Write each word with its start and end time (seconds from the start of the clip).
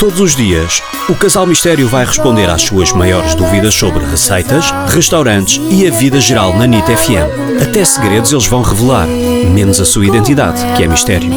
Todos 0.00 0.18
os 0.18 0.34
dias, 0.34 0.82
o 1.10 1.14
Casal 1.14 1.46
Mistério 1.46 1.86
vai 1.86 2.06
responder 2.06 2.48
às 2.48 2.62
suas 2.62 2.90
maiores 2.90 3.34
dúvidas 3.34 3.74
sobre 3.74 4.02
receitas, 4.02 4.70
restaurantes 4.88 5.60
e 5.70 5.86
a 5.86 5.90
vida 5.90 6.18
geral 6.18 6.56
na 6.56 6.66
NIT 6.66 6.86
FM. 6.86 7.60
Até 7.62 7.84
segredos 7.84 8.32
eles 8.32 8.46
vão 8.46 8.62
revelar, 8.62 9.06
menos 9.06 9.78
a 9.78 9.84
sua 9.84 10.06
identidade, 10.06 10.58
que 10.74 10.84
é 10.84 10.88
mistério. 10.88 11.28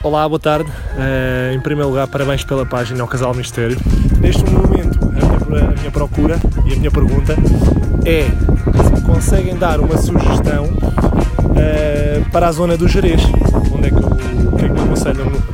Olá, 0.00 0.28
boa 0.28 0.38
tarde. 0.38 0.70
Uh, 0.70 1.56
em 1.56 1.60
primeiro 1.60 1.88
lugar, 1.88 2.06
parabéns 2.06 2.44
pela 2.44 2.64
página 2.64 3.02
ao 3.02 3.08
Casal 3.08 3.34
Mistério. 3.34 3.76
Neste 4.20 4.44
momento, 4.48 5.00
a 5.02 5.80
minha, 5.80 5.90
procura 5.90 6.38
e 6.64 6.72
a 6.72 6.76
minha 6.76 6.90
pergunta 6.92 7.36
é 8.04 8.26
se 8.94 9.02
conseguem 9.02 9.56
dar 9.56 9.80
uma 9.80 9.98
sugestão 9.98 10.66
uh, 10.66 12.30
para 12.30 12.46
a 12.46 12.52
zona 12.52 12.76
do 12.76 12.86
Jerez. 12.86 13.22
Onde 13.74 13.88
é 13.88 13.90
que 13.90 13.96
eu 13.96 14.11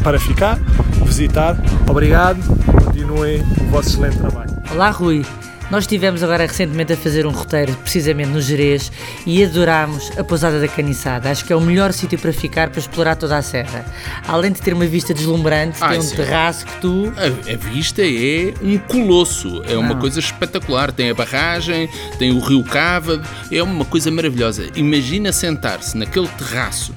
para 0.03 0.19
ficar, 0.19 0.59
visitar. 1.05 1.57
Obrigado, 1.89 2.39
continuem 2.85 3.41
o 3.41 3.65
vosso 3.71 3.91
excelente 3.91 4.19
trabalho. 4.19 4.51
Olá, 4.73 4.91
Rui. 4.91 5.25
Nós 5.71 5.85
estivemos 5.85 6.23
agora 6.23 6.47
recentemente 6.47 6.95
a 6.95 6.97
fazer 6.97 7.27
um 7.27 7.31
roteiro 7.31 7.75
precisamente 7.83 8.31
no 8.31 8.41
Jerez 8.41 8.91
e 9.27 9.45
adorámos 9.45 10.11
a 10.17 10.25
Pousada 10.25 10.59
da 10.59 10.67
Caniçada. 10.67 11.31
Acho 11.31 11.45
que 11.45 11.53
é 11.53 11.57
o 11.57 11.61
melhor 11.61 11.93
sítio 11.93 12.19
para 12.19 12.33
ficar 12.33 12.71
para 12.71 12.81
explorar 12.81 13.17
toda 13.17 13.37
a 13.37 13.43
serra. 13.43 13.85
Além 14.27 14.51
de 14.51 14.63
ter 14.63 14.73
uma 14.73 14.87
vista 14.87 15.13
deslumbrante, 15.13 15.77
ah, 15.83 15.91
tem 15.91 15.99
um 15.99 16.03
sim. 16.03 16.17
terraço 16.17 16.65
que 16.65 16.81
tu. 16.81 17.13
A, 17.19 17.53
a, 17.53 17.57
vista 17.71 18.01
é 18.03 18.55
um 18.63 18.79
colosso, 18.79 19.63
é 19.69 19.77
uma 19.77 19.95
coisa 19.95 20.21
espetacular. 20.21 20.91
Tem 20.91 21.11
a 21.11 21.15
barragem, 21.15 21.87
tem 22.19 22.33
o 22.33 22.39
rio 22.41 22.65
Cávado, 22.65 23.23
é 23.53 23.63
uma 23.63 23.85
coisa 23.85 24.11
maravilhosa. 24.11 24.69
Imagina 24.75 25.33
sentar-se 25.33 25.99
naquele 25.99 26.29
terraço 26.29 26.95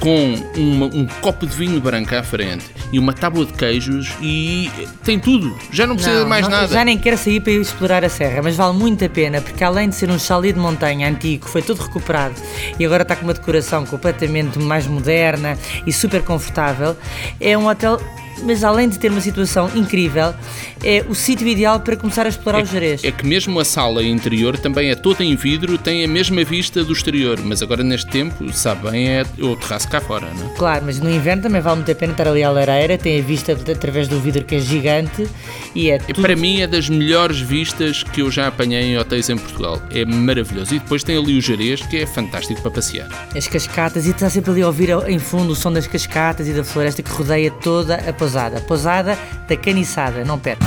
com 0.00 0.34
uma, 0.56 0.86
um 0.86 1.06
copo 1.20 1.46
de 1.46 1.54
vinho 1.54 1.80
branco 1.80 2.14
à 2.14 2.22
frente 2.22 2.64
e 2.90 2.98
uma 2.98 3.12
tábua 3.12 3.44
de 3.44 3.52
queijos 3.52 4.10
e 4.20 4.70
tem 5.04 5.18
tudo. 5.18 5.56
Já 5.70 5.86
não 5.86 5.94
precisa 5.94 6.16
não, 6.16 6.24
de 6.24 6.28
mais 6.28 6.42
não, 6.42 6.50
nada. 6.50 6.72
Já 6.72 6.84
nem 6.84 6.98
quero 6.98 7.18
sair 7.18 7.40
para 7.40 7.52
ir 7.52 7.60
explorar 7.60 8.04
a 8.04 8.08
serra, 8.08 8.40
mas 8.42 8.56
vale 8.56 8.76
muito 8.76 9.04
a 9.04 9.08
pena 9.08 9.40
porque 9.40 9.62
além 9.62 9.88
de 9.90 9.94
ser 9.94 10.10
um 10.10 10.18
chalé 10.18 10.52
de 10.52 10.58
montanha 10.58 11.08
antigo, 11.08 11.46
foi 11.46 11.62
todo 11.62 11.78
recuperado 11.78 12.34
e 12.78 12.84
agora 12.84 13.02
está 13.02 13.14
com 13.14 13.24
uma 13.24 13.34
decoração 13.34 13.84
completamente 13.84 14.58
mais 14.58 14.86
moderna 14.86 15.56
e 15.86 15.92
super 15.92 16.22
confortável, 16.22 16.96
é 17.40 17.56
um 17.56 17.68
hotel 17.68 18.00
mas 18.42 18.64
além 18.64 18.88
de 18.88 18.98
ter 18.98 19.10
uma 19.10 19.20
situação 19.20 19.70
incrível, 19.74 20.34
é 20.82 21.04
o 21.08 21.14
sítio 21.14 21.46
ideal 21.46 21.80
para 21.80 21.96
começar 21.96 22.26
a 22.26 22.28
explorar 22.28 22.60
é, 22.60 22.62
o 22.62 22.66
Jerez. 22.66 23.04
É 23.04 23.10
que 23.10 23.26
mesmo 23.26 23.58
a 23.60 23.64
sala 23.64 24.02
interior 24.02 24.58
também 24.58 24.90
é 24.90 24.94
toda 24.94 25.24
em 25.24 25.36
vidro, 25.36 25.76
tem 25.78 26.04
a 26.04 26.08
mesma 26.08 26.42
vista 26.44 26.82
do 26.84 26.92
exterior, 26.92 27.38
mas 27.42 27.62
agora 27.62 27.82
neste 27.82 28.10
tempo, 28.10 28.52
sabe 28.52 28.90
bem, 28.90 29.08
é 29.08 29.24
o 29.38 29.56
terraço 29.56 29.88
cá 29.88 30.00
fora, 30.00 30.28
não 30.34 30.46
é? 30.46 30.54
Claro, 30.56 30.84
mas 30.86 30.98
no 31.00 31.10
inverno 31.10 31.42
também 31.42 31.60
vale 31.60 31.76
muito 31.76 31.90
a 31.90 31.94
pena 31.94 32.12
estar 32.12 32.28
ali 32.28 32.42
à 32.42 32.50
lareira, 32.50 32.96
tem 32.96 33.20
a 33.20 33.22
vista 33.22 33.52
através 33.52 34.08
do 34.08 34.20
vidro 34.20 34.44
que 34.44 34.56
é 34.56 34.60
gigante 34.60 35.28
e 35.74 35.90
é 35.90 35.98
tudo... 35.98 36.20
Para 36.20 36.36
mim 36.36 36.60
é 36.60 36.66
das 36.66 36.88
melhores 36.88 37.40
vistas 37.40 38.02
que 38.02 38.22
eu 38.22 38.30
já 38.30 38.46
apanhei 38.46 38.82
em 38.82 38.98
hotéis 38.98 39.28
em 39.28 39.36
Portugal. 39.36 39.80
É 39.90 40.04
maravilhoso. 40.04 40.74
E 40.74 40.78
depois 40.78 41.02
tem 41.02 41.16
ali 41.16 41.36
o 41.36 41.40
Jerez, 41.40 41.80
que 41.82 41.98
é 41.98 42.06
fantástico 42.06 42.60
para 42.62 42.70
passear. 42.70 43.08
As 43.36 43.46
cascatas, 43.46 44.06
e 44.06 44.10
está 44.10 44.28
sempre 44.30 44.50
ali 44.50 44.62
a 44.62 44.66
ouvir 44.66 44.90
em 45.08 45.18
fundo 45.18 45.52
o 45.52 45.56
som 45.56 45.72
das 45.72 45.86
cascatas 45.86 46.48
e 46.48 46.52
da 46.52 46.64
floresta 46.64 47.02
que 47.02 47.10
rodeia 47.10 47.50
toda 47.50 47.96
a 47.96 48.12
pousada. 48.30 48.60
Pousada 48.60 49.18
da 49.48 49.56
Caniçada, 49.56 50.24
não 50.24 50.38
perca. 50.38 50.64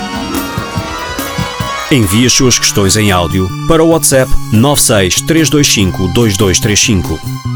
Envie 1.89 2.25
as 2.25 2.33
suas 2.33 2.59
questões 2.59 2.97
em 2.97 3.11
áudio 3.11 3.47
para 3.67 3.83
o 3.83 3.89
WhatsApp 3.89 4.31
96 4.51 5.21
325 5.21 6.07
2235. 6.09 7.52